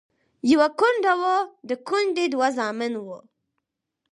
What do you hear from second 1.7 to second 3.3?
کونډې دوه زامن وو.